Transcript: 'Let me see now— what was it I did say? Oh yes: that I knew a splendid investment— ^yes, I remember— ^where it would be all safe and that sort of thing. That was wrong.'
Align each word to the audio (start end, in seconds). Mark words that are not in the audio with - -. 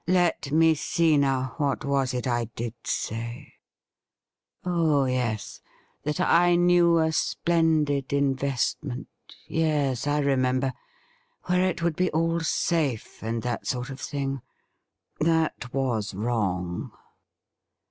'Let 0.23 0.51
me 0.51 0.73
see 0.73 1.15
now— 1.15 1.53
what 1.57 1.85
was 1.85 2.15
it 2.15 2.25
I 2.25 2.45
did 2.55 2.73
say? 2.83 3.53
Oh 4.65 5.05
yes: 5.05 5.61
that 6.05 6.19
I 6.19 6.55
knew 6.55 6.97
a 6.97 7.11
splendid 7.11 8.11
investment— 8.11 9.07
^yes, 9.47 10.07
I 10.07 10.17
remember— 10.17 10.73
^where 11.47 11.69
it 11.69 11.83
would 11.83 11.95
be 11.95 12.09
all 12.13 12.39
safe 12.39 13.21
and 13.21 13.43
that 13.43 13.67
sort 13.67 13.91
of 13.91 13.99
thing. 13.99 14.41
That 15.19 15.71
was 15.71 16.15
wrong.' 16.15 16.91